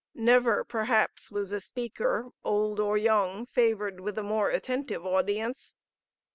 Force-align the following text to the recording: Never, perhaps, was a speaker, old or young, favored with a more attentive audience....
Never, 0.15 0.63
perhaps, 0.63 1.29
was 1.29 1.51
a 1.51 1.61
speaker, 1.61 2.25
old 2.43 2.79
or 2.79 2.97
young, 2.97 3.45
favored 3.45 3.99
with 3.99 4.17
a 4.17 4.23
more 4.23 4.49
attentive 4.49 5.05
audience.... 5.05 5.75